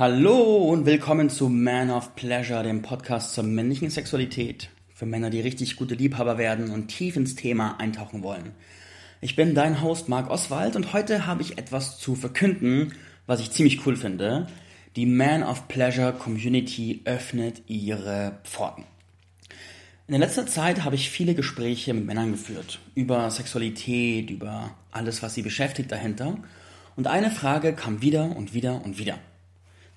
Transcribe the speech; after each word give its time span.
Hallo 0.00 0.56
und 0.56 0.86
willkommen 0.86 1.28
zu 1.28 1.50
Man 1.50 1.90
of 1.90 2.14
Pleasure, 2.16 2.62
dem 2.62 2.80
Podcast 2.80 3.34
zur 3.34 3.44
männlichen 3.44 3.90
Sexualität. 3.90 4.70
Für 4.94 5.04
Männer, 5.04 5.28
die 5.28 5.42
richtig 5.42 5.76
gute 5.76 5.94
Liebhaber 5.94 6.38
werden 6.38 6.70
und 6.70 6.88
tief 6.88 7.16
ins 7.16 7.34
Thema 7.34 7.78
eintauchen 7.78 8.22
wollen. 8.22 8.52
Ich 9.20 9.36
bin 9.36 9.54
dein 9.54 9.82
Host 9.82 10.08
Marc 10.08 10.30
Oswald 10.30 10.74
und 10.74 10.94
heute 10.94 11.26
habe 11.26 11.42
ich 11.42 11.58
etwas 11.58 11.98
zu 11.98 12.14
verkünden, 12.14 12.94
was 13.26 13.40
ich 13.40 13.50
ziemlich 13.50 13.84
cool 13.84 13.94
finde. 13.94 14.46
Die 14.96 15.04
Man 15.04 15.42
of 15.42 15.68
Pleasure 15.68 16.14
Community 16.14 17.02
öffnet 17.04 17.60
ihre 17.66 18.38
Pforten. 18.44 18.84
In 20.06 20.12
der 20.12 20.20
letzten 20.20 20.48
Zeit 20.48 20.82
habe 20.82 20.94
ich 20.94 21.10
viele 21.10 21.34
Gespräche 21.34 21.92
mit 21.92 22.06
Männern 22.06 22.32
geführt. 22.32 22.78
Über 22.94 23.30
Sexualität, 23.30 24.30
über 24.30 24.74
alles, 24.92 25.22
was 25.22 25.34
sie 25.34 25.42
beschäftigt 25.42 25.92
dahinter. 25.92 26.38
Und 26.96 27.06
eine 27.06 27.30
Frage 27.30 27.74
kam 27.74 28.00
wieder 28.00 28.34
und 28.34 28.54
wieder 28.54 28.82
und 28.82 28.96
wieder. 28.96 29.18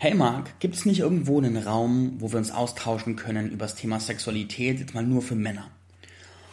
Hey 0.04 0.16
Marc, 0.16 0.60
gibt 0.60 0.76
es 0.76 0.86
nicht 0.86 1.00
irgendwo 1.00 1.38
einen 1.38 1.56
Raum, 1.56 2.16
wo 2.20 2.30
wir 2.30 2.38
uns 2.38 2.52
austauschen 2.52 3.16
können 3.16 3.50
über 3.50 3.64
das 3.64 3.76
Thema 3.76 4.02
Sexualität, 4.02 4.82
jetzt 4.82 4.94
mal 4.94 5.02
nur 5.02 5.22
für 5.22 5.34
Männer? 5.34 5.70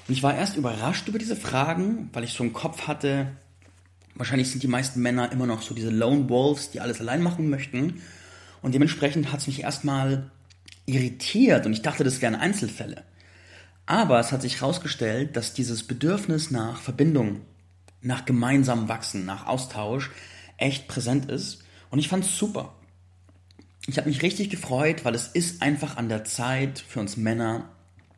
Und 0.06 0.14
ich 0.14 0.22
war 0.22 0.36
erst 0.36 0.56
überrascht 0.56 1.08
über 1.08 1.18
diese 1.18 1.34
Fragen, 1.34 2.10
weil 2.12 2.22
ich 2.22 2.32
so 2.32 2.44
im 2.44 2.52
Kopf 2.52 2.86
hatte, 2.86 3.32
wahrscheinlich 4.14 4.52
sind 4.52 4.62
die 4.62 4.68
meisten 4.68 5.02
Männer 5.02 5.32
immer 5.32 5.46
noch 5.46 5.62
so 5.62 5.74
diese 5.74 5.90
Lone 5.90 6.28
Wolves, 6.28 6.70
die 6.70 6.80
alles 6.80 7.00
allein 7.00 7.24
machen 7.24 7.50
möchten. 7.50 8.00
Und 8.62 8.76
dementsprechend 8.76 9.32
hat 9.32 9.40
es 9.40 9.48
mich 9.48 9.62
erstmal 9.62 10.30
irritiert 10.86 11.66
und 11.66 11.72
ich 11.72 11.82
dachte, 11.82 12.04
das 12.04 12.22
wären 12.22 12.36
Einzelfälle. 12.36 13.02
Aber 13.84 14.20
es 14.20 14.30
hat 14.30 14.42
sich 14.42 14.60
herausgestellt, 14.60 15.36
dass 15.36 15.54
dieses 15.54 15.82
Bedürfnis 15.82 16.52
nach 16.52 16.80
Verbindung, 16.80 17.40
nach 18.00 18.26
gemeinsamem 18.26 18.88
Wachsen, 18.88 19.26
nach 19.26 19.48
Austausch 19.48 20.12
echt 20.56 20.86
präsent 20.86 21.28
ist. 21.28 21.64
Und 21.90 21.98
ich 21.98 22.06
fand 22.06 22.24
es 22.24 22.38
super. 22.38 22.74
Ich 23.86 23.96
habe 23.96 24.08
mich 24.08 24.22
richtig 24.22 24.50
gefreut, 24.50 25.04
weil 25.04 25.14
es 25.14 25.28
ist 25.28 25.62
einfach 25.62 25.96
an 25.96 26.08
der 26.08 26.24
Zeit 26.24 26.84
für 26.86 27.00
uns 27.00 27.16
Männer 27.16 27.68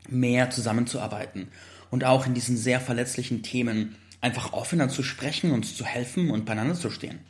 mehr 0.08 0.50
zusammenzuarbeiten 0.50 1.48
und 1.90 2.04
auch 2.04 2.26
in 2.26 2.34
diesen 2.34 2.56
sehr 2.56 2.80
verletzlichen 2.80 3.42
Themen 3.42 3.96
einfach 4.20 4.52
offener 4.52 4.88
zu 4.88 5.02
sprechen, 5.02 5.52
uns 5.52 5.76
zu 5.76 5.84
helfen 5.84 6.30
und 6.30 6.44
beieinander 6.44 6.74
zu 6.74 6.90
stehen. 6.90 7.20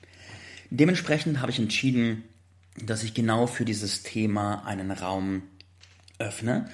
Dementsprechend 0.70 1.40
habe 1.40 1.50
ich 1.50 1.58
entschieden, 1.58 2.24
dass 2.82 3.02
ich 3.02 3.12
genau 3.12 3.46
für 3.46 3.64
dieses 3.64 4.02
Thema 4.02 4.64
einen 4.64 4.90
Raum 4.90 5.42
öffne 6.18 6.70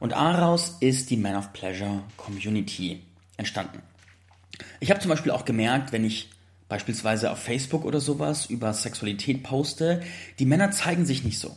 und 0.00 0.12
daraus 0.12 0.76
ist 0.80 1.10
die 1.10 1.16
Man 1.16 1.36
of 1.36 1.52
Pleasure 1.52 2.02
Community 2.16 3.02
entstanden. 3.36 3.82
Ich 4.80 4.90
habe 4.90 5.00
zum 5.00 5.08
Beispiel 5.08 5.32
auch 5.32 5.44
gemerkt, 5.44 5.92
wenn 5.92 6.04
ich 6.04 6.28
beispielsweise 6.68 7.30
auf 7.30 7.38
Facebook 7.38 7.84
oder 7.84 8.00
sowas 8.00 8.46
über 8.46 8.72
Sexualität 8.72 9.42
poste, 9.42 10.02
die 10.38 10.46
Männer 10.46 10.70
zeigen 10.70 11.06
sich 11.06 11.24
nicht 11.24 11.38
so. 11.38 11.56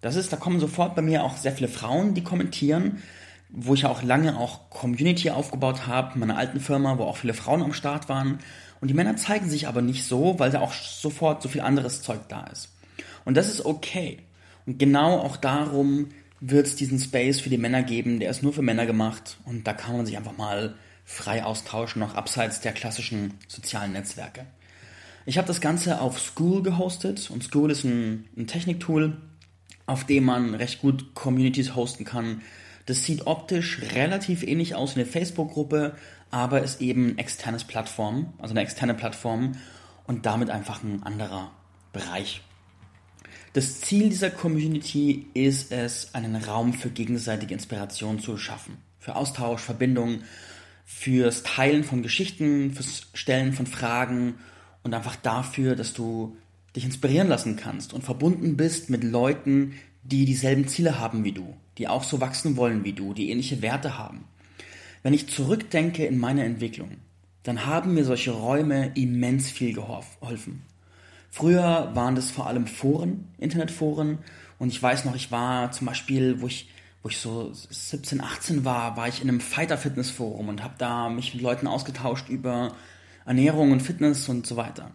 Das 0.00 0.16
ist, 0.16 0.32
da 0.32 0.36
kommen 0.36 0.60
sofort 0.60 0.94
bei 0.94 1.02
mir 1.02 1.24
auch 1.24 1.36
sehr 1.36 1.52
viele 1.52 1.68
Frauen, 1.68 2.14
die 2.14 2.22
kommentieren, 2.22 3.02
wo 3.50 3.74
ich 3.74 3.82
ja 3.82 3.88
auch 3.88 4.02
lange 4.02 4.36
auch 4.36 4.70
Community 4.70 5.30
aufgebaut 5.30 5.86
habe, 5.86 6.18
meiner 6.18 6.36
alten 6.36 6.60
Firma, 6.60 6.98
wo 6.98 7.04
auch 7.04 7.16
viele 7.16 7.34
Frauen 7.34 7.62
am 7.62 7.72
Start 7.72 8.08
waren. 8.08 8.38
Und 8.80 8.88
die 8.88 8.94
Männer 8.94 9.16
zeigen 9.16 9.48
sich 9.48 9.66
aber 9.66 9.80
nicht 9.80 10.04
so, 10.04 10.38
weil 10.38 10.50
da 10.50 10.60
auch 10.60 10.72
sofort 10.72 11.42
so 11.42 11.48
viel 11.48 11.62
anderes 11.62 12.02
Zeug 12.02 12.20
da 12.28 12.44
ist. 12.48 12.70
Und 13.24 13.36
das 13.36 13.48
ist 13.48 13.64
okay. 13.64 14.18
Und 14.66 14.78
genau 14.78 15.18
auch 15.20 15.36
darum 15.36 16.08
wird 16.40 16.66
es 16.66 16.76
diesen 16.76 16.98
Space 16.98 17.40
für 17.40 17.48
die 17.48 17.58
Männer 17.58 17.82
geben, 17.82 18.20
der 18.20 18.30
ist 18.30 18.42
nur 18.42 18.52
für 18.52 18.62
Männer 18.62 18.86
gemacht 18.86 19.38
und 19.46 19.66
da 19.66 19.72
kann 19.72 19.96
man 19.96 20.04
sich 20.04 20.16
einfach 20.16 20.36
mal 20.36 20.74
frei 21.04 21.44
austauschen, 21.44 22.00
noch 22.00 22.14
abseits 22.14 22.60
der 22.60 22.72
klassischen 22.72 23.34
sozialen 23.46 23.92
Netzwerke. 23.92 24.46
Ich 25.26 25.38
habe 25.38 25.46
das 25.46 25.60
Ganze 25.60 26.00
auf 26.00 26.20
School 26.20 26.62
gehostet 26.62 27.30
und 27.30 27.44
School 27.44 27.70
ist 27.70 27.84
ein, 27.84 28.24
ein 28.36 28.46
Techniktool, 28.46 29.16
auf 29.86 30.04
dem 30.04 30.24
man 30.24 30.54
recht 30.54 30.80
gut 30.80 31.14
Communities 31.14 31.74
hosten 31.74 32.04
kann. 32.04 32.42
Das 32.86 33.04
sieht 33.04 33.26
optisch 33.26 33.80
relativ 33.94 34.42
ähnlich 34.42 34.74
aus 34.74 34.96
wie 34.96 35.00
eine 35.00 35.08
Facebook-Gruppe, 35.08 35.96
aber 36.30 36.62
ist 36.62 36.80
eben 36.80 37.10
ein 37.10 37.18
externes 37.18 37.64
Plattform, 37.64 38.34
also 38.38 38.52
eine 38.52 38.60
externe 38.60 38.94
Plattform 38.94 39.52
und 40.06 40.26
damit 40.26 40.50
einfach 40.50 40.82
ein 40.82 41.02
anderer 41.02 41.50
Bereich. 41.92 42.42
Das 43.54 43.80
Ziel 43.80 44.08
dieser 44.08 44.30
Community 44.30 45.26
ist 45.32 45.70
es, 45.70 46.12
einen 46.14 46.34
Raum 46.36 46.72
für 46.72 46.90
gegenseitige 46.90 47.54
Inspiration 47.54 48.18
zu 48.18 48.36
schaffen, 48.36 48.78
für 48.98 49.14
Austausch, 49.16 49.62
Verbindung 49.62 50.22
fürs 50.84 51.42
Teilen 51.42 51.84
von 51.84 52.02
Geschichten, 52.02 52.72
fürs 52.72 53.08
Stellen 53.14 53.52
von 53.52 53.66
Fragen 53.66 54.34
und 54.82 54.94
einfach 54.94 55.16
dafür, 55.16 55.76
dass 55.76 55.94
du 55.94 56.36
dich 56.76 56.84
inspirieren 56.84 57.28
lassen 57.28 57.56
kannst 57.56 57.92
und 57.92 58.04
verbunden 58.04 58.56
bist 58.56 58.90
mit 58.90 59.04
Leuten, 59.04 59.74
die 60.02 60.24
dieselben 60.26 60.68
Ziele 60.68 60.98
haben 60.98 61.24
wie 61.24 61.32
du, 61.32 61.56
die 61.78 61.88
auch 61.88 62.04
so 62.04 62.20
wachsen 62.20 62.56
wollen 62.56 62.84
wie 62.84 62.92
du, 62.92 63.14
die 63.14 63.30
ähnliche 63.30 63.62
Werte 63.62 63.98
haben. 63.98 64.24
Wenn 65.02 65.14
ich 65.14 65.28
zurückdenke 65.28 66.04
in 66.04 66.18
meine 66.18 66.44
Entwicklung, 66.44 66.98
dann 67.42 67.66
haben 67.66 67.94
mir 67.94 68.04
solche 68.04 68.32
Räume 68.32 68.92
immens 68.94 69.50
viel 69.50 69.74
geholfen. 69.74 70.62
Früher 71.30 71.90
waren 71.94 72.14
das 72.14 72.30
vor 72.30 72.46
allem 72.46 72.66
Foren, 72.66 73.28
Internetforen 73.38 74.18
und 74.58 74.68
ich 74.68 74.82
weiß 74.82 75.04
noch, 75.04 75.14
ich 75.14 75.30
war 75.30 75.72
zum 75.72 75.86
Beispiel, 75.86 76.40
wo 76.40 76.46
ich 76.46 76.68
wo 77.04 77.10
ich 77.10 77.18
so 77.18 77.52
17, 77.52 78.22
18 78.22 78.64
war, 78.64 78.96
war 78.96 79.08
ich 79.08 79.20
in 79.20 79.28
einem 79.28 79.40
Fighter-Fitness-Forum 79.40 80.48
und 80.48 80.64
habe 80.64 80.74
da 80.78 81.10
mich 81.10 81.34
mit 81.34 81.42
Leuten 81.42 81.66
ausgetauscht 81.66 82.30
über 82.30 82.74
Ernährung 83.26 83.72
und 83.72 83.82
Fitness 83.82 84.26
und 84.30 84.46
so 84.46 84.56
weiter. 84.56 84.90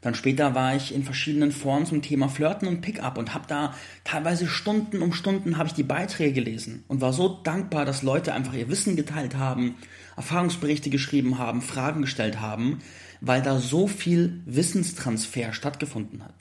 Dann 0.00 0.14
später 0.14 0.54
war 0.54 0.74
ich 0.74 0.94
in 0.94 1.04
verschiedenen 1.04 1.52
Foren 1.52 1.84
zum 1.84 2.00
Thema 2.00 2.30
Flirten 2.30 2.66
und 2.66 2.80
Pickup 2.80 3.18
und 3.18 3.34
habe 3.34 3.44
da 3.48 3.74
teilweise 4.02 4.46
Stunden 4.46 5.02
um 5.02 5.12
Stunden 5.12 5.58
habe 5.58 5.68
ich 5.68 5.74
die 5.74 5.82
Beiträge 5.82 6.32
gelesen 6.32 6.84
und 6.88 7.02
war 7.02 7.12
so 7.12 7.28
dankbar, 7.28 7.84
dass 7.84 8.02
Leute 8.02 8.32
einfach 8.32 8.54
ihr 8.54 8.70
Wissen 8.70 8.96
geteilt 8.96 9.36
haben, 9.36 9.76
Erfahrungsberichte 10.16 10.88
geschrieben 10.88 11.36
haben, 11.36 11.60
Fragen 11.60 12.00
gestellt 12.00 12.40
haben, 12.40 12.78
weil 13.20 13.42
da 13.42 13.58
so 13.58 13.88
viel 13.88 14.40
Wissenstransfer 14.46 15.52
stattgefunden 15.52 16.24
hat. 16.24 16.34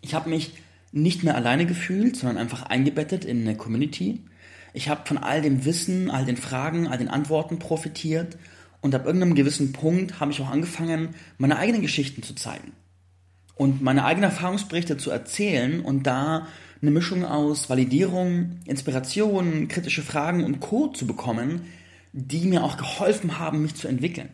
Ich 0.00 0.14
habe 0.14 0.30
mich 0.30 0.54
nicht 0.92 1.24
mehr 1.24 1.34
alleine 1.34 1.66
gefühlt, 1.66 2.16
sondern 2.16 2.38
einfach 2.38 2.62
eingebettet 2.62 3.26
in 3.26 3.42
eine 3.42 3.54
Community, 3.54 4.24
ich 4.76 4.90
habe 4.90 5.06
von 5.06 5.16
all 5.16 5.40
dem 5.40 5.64
Wissen, 5.64 6.10
all 6.10 6.26
den 6.26 6.36
Fragen, 6.36 6.86
all 6.86 6.98
den 6.98 7.08
Antworten 7.08 7.58
profitiert 7.58 8.36
und 8.82 8.94
ab 8.94 9.06
irgendeinem 9.06 9.34
gewissen 9.34 9.72
Punkt 9.72 10.20
habe 10.20 10.32
ich 10.32 10.42
auch 10.42 10.50
angefangen, 10.50 11.14
meine 11.38 11.56
eigenen 11.56 11.80
Geschichten 11.80 12.22
zu 12.22 12.34
zeigen 12.34 12.72
und 13.54 13.80
meine 13.80 14.04
eigenen 14.04 14.30
Erfahrungsberichte 14.30 14.98
zu 14.98 15.10
erzählen 15.10 15.80
und 15.80 16.02
da 16.02 16.46
eine 16.82 16.90
Mischung 16.90 17.24
aus 17.24 17.70
Validierung, 17.70 18.60
Inspiration, 18.66 19.68
kritische 19.68 20.02
Fragen 20.02 20.44
und 20.44 20.60
Co. 20.60 20.88
zu 20.88 21.06
bekommen, 21.06 21.62
die 22.12 22.44
mir 22.44 22.62
auch 22.62 22.76
geholfen 22.76 23.38
haben, 23.38 23.62
mich 23.62 23.76
zu 23.76 23.88
entwickeln. 23.88 24.28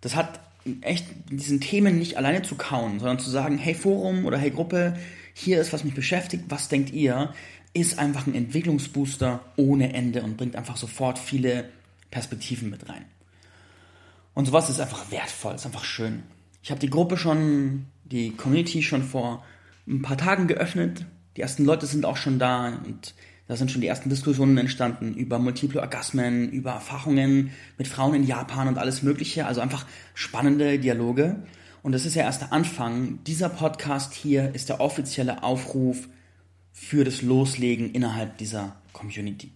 Das 0.00 0.16
hat 0.16 0.40
echt 0.80 1.04
diesen 1.30 1.60
Themen 1.60 1.98
nicht 1.98 2.16
alleine 2.16 2.40
zu 2.40 2.54
kauen, 2.54 3.00
sondern 3.00 3.18
zu 3.18 3.28
sagen, 3.28 3.58
hey 3.58 3.74
Forum 3.74 4.24
oder 4.24 4.38
hey 4.38 4.50
Gruppe, 4.50 4.96
hier 5.34 5.60
ist 5.60 5.74
was 5.74 5.84
mich 5.84 5.94
beschäftigt, 5.94 6.44
was 6.48 6.68
denkt 6.68 6.90
ihr? 6.90 7.34
Ist 7.74 7.98
einfach 7.98 8.26
ein 8.26 8.34
Entwicklungsbooster 8.34 9.40
ohne 9.56 9.92
Ende 9.92 10.22
und 10.22 10.36
bringt 10.36 10.56
einfach 10.56 10.76
sofort 10.76 11.18
viele 11.18 11.68
Perspektiven 12.10 12.70
mit 12.70 12.88
rein. 12.88 13.04
Und 14.34 14.46
sowas 14.46 14.70
ist 14.70 14.80
einfach 14.80 15.10
wertvoll, 15.10 15.54
ist 15.54 15.66
einfach 15.66 15.84
schön. 15.84 16.22
Ich 16.62 16.70
habe 16.70 16.80
die 16.80 16.90
Gruppe 16.90 17.16
schon, 17.16 17.86
die 18.04 18.30
Community 18.30 18.82
schon 18.82 19.02
vor 19.02 19.44
ein 19.86 20.02
paar 20.02 20.16
Tagen 20.16 20.46
geöffnet. 20.46 21.06
Die 21.36 21.40
ersten 21.40 21.64
Leute 21.64 21.86
sind 21.86 22.04
auch 22.04 22.16
schon 22.16 22.38
da 22.38 22.68
und 22.68 23.14
da 23.48 23.56
sind 23.56 23.70
schon 23.70 23.80
die 23.80 23.86
ersten 23.86 24.10
Diskussionen 24.10 24.58
entstanden 24.58 25.14
über 25.14 25.38
multiple 25.38 25.80
Orgasmen, 25.80 26.50
über 26.50 26.72
Erfahrungen 26.72 27.50
mit 27.78 27.88
Frauen 27.88 28.14
in 28.14 28.26
Japan 28.26 28.68
und 28.68 28.76
alles 28.76 29.02
Mögliche. 29.02 29.46
Also 29.46 29.62
einfach 29.62 29.86
spannende 30.14 30.78
Dialoge. 30.78 31.42
Und 31.82 31.92
das 31.92 32.04
ist 32.04 32.14
ja 32.14 32.24
erst 32.24 32.42
der 32.42 32.52
Anfang. 32.52 33.20
Dieser 33.24 33.48
Podcast 33.48 34.12
hier 34.12 34.54
ist 34.54 34.68
der 34.68 34.80
offizielle 34.80 35.42
Aufruf 35.42 36.08
für 36.80 37.04
das 37.04 37.22
Loslegen 37.22 37.92
innerhalb 37.92 38.38
dieser 38.38 38.76
Community. 38.92 39.50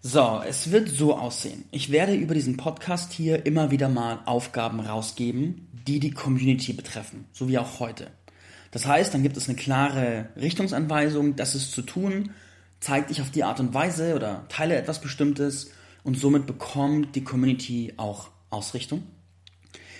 So, 0.00 0.42
es 0.46 0.70
wird 0.70 0.88
so 0.88 1.16
aussehen. 1.16 1.64
Ich 1.70 1.90
werde 1.90 2.14
über 2.14 2.34
diesen 2.34 2.56
Podcast 2.56 3.12
hier 3.12 3.44
immer 3.44 3.70
wieder 3.70 3.88
mal 3.88 4.20
Aufgaben 4.24 4.80
rausgeben, 4.80 5.68
die 5.86 6.00
die 6.00 6.12
Community 6.12 6.72
betreffen, 6.72 7.26
so 7.32 7.48
wie 7.48 7.58
auch 7.58 7.80
heute. 7.80 8.10
Das 8.70 8.86
heißt, 8.86 9.12
dann 9.12 9.22
gibt 9.22 9.36
es 9.36 9.48
eine 9.48 9.56
klare 9.56 10.28
Richtungsanweisung, 10.36 11.36
das 11.36 11.54
ist 11.54 11.72
zu 11.72 11.82
tun, 11.82 12.30
zeig 12.80 13.08
dich 13.08 13.20
auf 13.20 13.30
die 13.30 13.44
Art 13.44 13.60
und 13.60 13.74
Weise 13.74 14.14
oder 14.14 14.46
teile 14.48 14.76
etwas 14.76 15.00
Bestimmtes 15.00 15.70
und 16.02 16.18
somit 16.18 16.46
bekommt 16.46 17.14
die 17.14 17.24
Community 17.24 17.94
auch 17.96 18.30
Ausrichtung. 18.50 19.02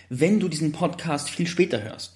Wenn 0.09 0.41
du 0.41 0.49
diesen 0.49 0.73
Podcast 0.73 1.31
viel 1.31 1.47
später 1.47 1.83
hörst, 1.83 2.15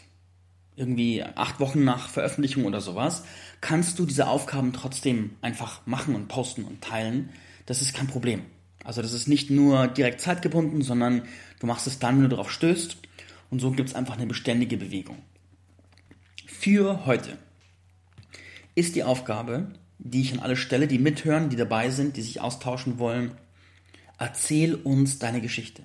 irgendwie 0.79 1.23
acht 1.23 1.61
Wochen 1.61 1.85
nach 1.85 2.09
Veröffentlichung 2.09 2.65
oder 2.65 2.81
sowas, 2.81 3.25
kannst 3.61 3.99
du 3.99 4.07
diese 4.07 4.29
Aufgaben 4.29 4.73
trotzdem 4.73 5.31
einfach 5.43 5.87
machen 5.87 6.15
und 6.15 6.29
posten 6.29 6.65
und 6.65 6.81
teilen. 6.81 7.31
Das 7.67 7.83
ist 7.83 7.95
kein 7.95 8.07
Problem. 8.07 8.43
Also 8.85 9.03
das 9.03 9.13
ist 9.13 9.29
nicht 9.29 9.51
nur 9.51 9.89
direkt 9.89 10.21
zeitgebunden, 10.21 10.83
sondern 10.83 11.23
du 11.61 11.67
machst 11.67 11.87
es 11.87 11.99
dann, 11.99 12.17
wenn 12.17 12.23
du 12.23 12.29
darauf 12.29 12.51
stößt. 12.51 12.97
Und 13.51 13.61
so 13.61 13.71
gibt 13.73 13.89
es 13.89 13.95
einfach 13.95 14.15
eine 14.15 14.27
beständige 14.27 14.77
Bewegung. 14.77 15.19
Für 16.47 17.05
heute 17.07 17.39
ist 18.75 18.95
die 18.95 19.05
Aufgabe, 19.05 19.73
die 19.99 20.21
ich 20.21 20.33
an 20.33 20.39
alle 20.39 20.57
stelle, 20.57 20.87
die 20.87 20.99
mithören, 20.99 21.51
die 21.51 21.57
dabei 21.57 21.91
sind, 21.91 22.17
die 22.17 22.23
sich 22.23 22.41
austauschen 22.41 22.99
wollen. 22.99 23.33
Erzähl 24.19 24.75
uns 24.75 25.19
deine 25.19 25.41
Geschichte. 25.41 25.83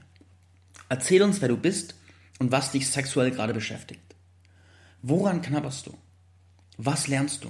Erzähl 0.90 1.24
uns, 1.24 1.42
wer 1.42 1.50
du 1.50 1.58
bist 1.58 1.96
und 2.40 2.52
was 2.52 2.72
dich 2.72 2.88
sexuell 2.88 3.32
gerade 3.32 3.54
beschäftigt. 3.54 4.13
Woran 5.06 5.42
knabberst 5.42 5.88
du? 5.88 5.98
Was 6.78 7.10
lernst 7.10 7.44
du? 7.44 7.50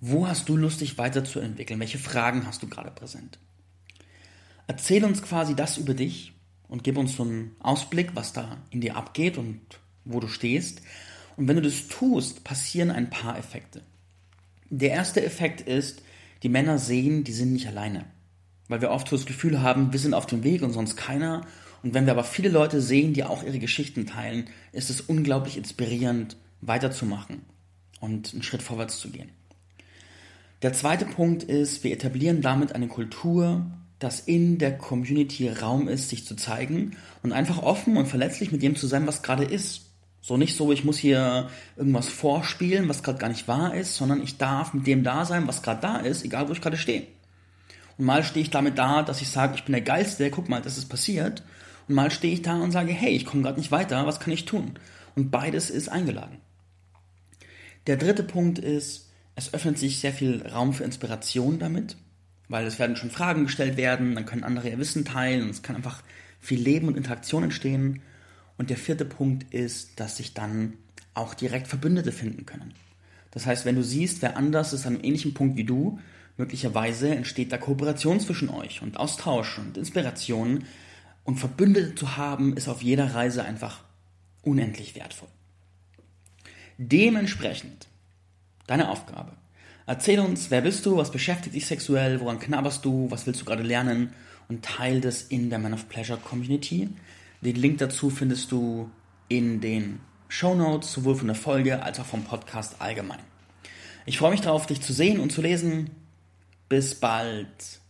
Wo 0.00 0.28
hast 0.28 0.48
du 0.48 0.56
Lust, 0.56 0.80
dich 0.80 0.96
weiterzuentwickeln? 0.96 1.80
Welche 1.80 1.98
Fragen 1.98 2.46
hast 2.46 2.62
du 2.62 2.68
gerade 2.68 2.92
präsent? 2.92 3.40
Erzähl 4.68 5.04
uns 5.04 5.22
quasi 5.22 5.56
das 5.56 5.76
über 5.76 5.92
dich 5.92 6.34
und 6.68 6.84
gib 6.84 6.98
uns 6.98 7.16
so 7.16 7.24
einen 7.24 7.56
Ausblick, 7.58 8.10
was 8.14 8.32
da 8.32 8.58
in 8.70 8.80
dir 8.80 8.96
abgeht 8.96 9.38
und 9.38 9.60
wo 10.04 10.20
du 10.20 10.28
stehst. 10.28 10.82
Und 11.36 11.48
wenn 11.48 11.56
du 11.56 11.62
das 11.62 11.88
tust, 11.88 12.44
passieren 12.44 12.92
ein 12.92 13.10
paar 13.10 13.36
Effekte. 13.36 13.82
Der 14.70 14.90
erste 14.90 15.24
Effekt 15.24 15.62
ist, 15.62 16.02
die 16.44 16.48
Männer 16.48 16.78
sehen, 16.78 17.24
die 17.24 17.32
sind 17.32 17.54
nicht 17.54 17.66
alleine. 17.66 18.04
Weil 18.68 18.82
wir 18.82 18.92
oft 18.92 19.08
so 19.08 19.16
das 19.16 19.26
Gefühl 19.26 19.62
haben, 19.62 19.92
wir 19.92 19.98
sind 19.98 20.14
auf 20.14 20.26
dem 20.26 20.44
Weg 20.44 20.62
und 20.62 20.72
sonst 20.72 20.94
keiner. 20.94 21.44
Und 21.86 21.94
wenn 21.94 22.06
wir 22.06 22.14
aber 22.14 22.24
viele 22.24 22.48
Leute 22.48 22.82
sehen, 22.82 23.12
die 23.12 23.22
auch 23.22 23.44
ihre 23.44 23.60
Geschichten 23.60 24.06
teilen, 24.06 24.46
ist 24.72 24.90
es 24.90 25.02
unglaublich 25.02 25.56
inspirierend, 25.56 26.36
weiterzumachen 26.60 27.42
und 28.00 28.32
einen 28.32 28.42
Schritt 28.42 28.60
vorwärts 28.60 28.98
zu 28.98 29.10
gehen. 29.10 29.30
Der 30.62 30.72
zweite 30.72 31.04
Punkt 31.04 31.44
ist, 31.44 31.84
wir 31.84 31.92
etablieren 31.92 32.42
damit 32.42 32.74
eine 32.74 32.88
Kultur, 32.88 33.70
dass 34.00 34.18
in 34.18 34.58
der 34.58 34.76
Community 34.76 35.48
Raum 35.48 35.86
ist, 35.86 36.08
sich 36.08 36.26
zu 36.26 36.34
zeigen 36.34 36.96
und 37.22 37.30
einfach 37.30 37.62
offen 37.62 37.96
und 37.96 38.06
verletzlich 38.06 38.50
mit 38.50 38.62
dem 38.62 38.74
zu 38.74 38.88
sein, 38.88 39.06
was 39.06 39.22
gerade 39.22 39.44
ist. 39.44 39.82
So 40.20 40.36
nicht 40.36 40.56
so, 40.56 40.72
ich 40.72 40.84
muss 40.84 40.98
hier 40.98 41.48
irgendwas 41.76 42.08
vorspielen, 42.08 42.88
was 42.88 43.04
gerade 43.04 43.18
gar 43.18 43.28
nicht 43.28 43.46
wahr 43.46 43.76
ist, 43.76 43.94
sondern 43.94 44.24
ich 44.24 44.38
darf 44.38 44.74
mit 44.74 44.88
dem 44.88 45.04
da 45.04 45.24
sein, 45.24 45.46
was 45.46 45.62
gerade 45.62 45.82
da 45.82 45.98
ist, 45.98 46.24
egal 46.24 46.48
wo 46.48 46.52
ich 46.52 46.60
gerade 46.60 46.78
stehe. 46.78 47.06
Und 47.96 48.06
mal 48.06 48.24
stehe 48.24 48.42
ich 48.42 48.50
damit 48.50 48.76
da, 48.76 49.04
dass 49.04 49.22
ich 49.22 49.28
sage, 49.28 49.54
ich 49.54 49.62
bin 49.62 49.72
der 49.72 49.82
Geilste, 49.82 50.28
guck 50.32 50.48
mal, 50.48 50.60
das 50.60 50.78
ist 50.78 50.88
passiert. 50.88 51.44
Und 51.88 51.94
mal 51.94 52.10
stehe 52.10 52.34
ich 52.34 52.42
da 52.42 52.60
und 52.60 52.72
sage, 52.72 52.92
hey, 52.92 53.10
ich 53.10 53.24
komme 53.24 53.42
gerade 53.42 53.58
nicht 53.58 53.70
weiter, 53.70 54.06
was 54.06 54.20
kann 54.20 54.32
ich 54.32 54.44
tun? 54.44 54.72
Und 55.14 55.30
beides 55.30 55.70
ist 55.70 55.88
eingeladen. 55.88 56.38
Der 57.86 57.96
dritte 57.96 58.22
Punkt 58.22 58.58
ist, 58.58 59.10
es 59.36 59.54
öffnet 59.54 59.78
sich 59.78 60.00
sehr 60.00 60.12
viel 60.12 60.46
Raum 60.46 60.72
für 60.72 60.84
Inspiration 60.84 61.58
damit, 61.58 61.96
weil 62.48 62.66
es 62.66 62.78
werden 62.78 62.96
schon 62.96 63.10
Fragen 63.10 63.44
gestellt 63.44 63.76
werden, 63.76 64.14
dann 64.14 64.26
können 64.26 64.44
andere 64.44 64.70
ihr 64.70 64.78
Wissen 64.78 65.04
teilen 65.04 65.42
und 65.42 65.50
es 65.50 65.62
kann 65.62 65.76
einfach 65.76 66.02
viel 66.40 66.60
Leben 66.60 66.88
und 66.88 66.96
Interaktion 66.96 67.44
entstehen. 67.44 68.02
Und 68.58 68.70
der 68.70 68.76
vierte 68.76 69.04
Punkt 69.04 69.52
ist, 69.52 70.00
dass 70.00 70.16
sich 70.16 70.32
dann 70.34 70.74
auch 71.14 71.34
direkt 71.34 71.68
Verbündete 71.68 72.12
finden 72.12 72.46
können. 72.46 72.72
Das 73.30 73.46
heißt, 73.46 73.66
wenn 73.66 73.76
du 73.76 73.84
siehst, 73.84 74.22
wer 74.22 74.36
anders 74.36 74.72
ist 74.72 74.86
an 74.86 74.94
einem 74.94 75.04
ähnlichen 75.04 75.34
Punkt 75.34 75.56
wie 75.56 75.64
du, 75.64 75.98
möglicherweise 76.38 77.10
entsteht 77.14 77.52
da 77.52 77.58
Kooperation 77.58 78.20
zwischen 78.20 78.48
euch 78.48 78.82
und 78.82 78.96
Austausch 78.96 79.58
und 79.58 79.76
Inspiration. 79.76 80.64
Und 81.26 81.36
Verbündete 81.36 81.94
zu 81.94 82.16
haben, 82.16 82.56
ist 82.56 82.68
auf 82.68 82.82
jeder 82.82 83.14
Reise 83.14 83.44
einfach 83.44 83.80
unendlich 84.42 84.94
wertvoll. 84.94 85.28
Dementsprechend, 86.78 87.88
deine 88.68 88.88
Aufgabe. 88.88 89.32
Erzähl 89.86 90.20
uns, 90.20 90.50
wer 90.52 90.60
bist 90.60 90.86
du, 90.86 90.96
was 90.96 91.10
beschäftigt 91.10 91.54
dich 91.56 91.66
sexuell, 91.66 92.20
woran 92.20 92.38
knabberst 92.38 92.84
du, 92.84 93.10
was 93.10 93.26
willst 93.26 93.40
du 93.40 93.44
gerade 93.44 93.64
lernen 93.64 94.12
und 94.48 94.64
teile 94.64 95.00
das 95.00 95.22
in 95.22 95.50
der 95.50 95.58
Man 95.58 95.74
of 95.74 95.88
Pleasure 95.88 96.18
Community. 96.18 96.88
Den 97.40 97.56
Link 97.56 97.78
dazu 97.78 98.08
findest 98.08 98.52
du 98.52 98.88
in 99.28 99.60
den 99.60 100.00
Show 100.28 100.54
Notes, 100.54 100.92
sowohl 100.92 101.16
von 101.16 101.26
der 101.26 101.36
Folge 101.36 101.82
als 101.82 101.98
auch 101.98 102.06
vom 102.06 102.22
Podcast 102.22 102.80
allgemein. 102.80 103.20
Ich 104.06 104.18
freue 104.18 104.30
mich 104.30 104.42
darauf, 104.42 104.66
dich 104.66 104.80
zu 104.80 104.92
sehen 104.92 105.18
und 105.18 105.32
zu 105.32 105.42
lesen. 105.42 105.90
Bis 106.68 106.94
bald. 106.94 107.80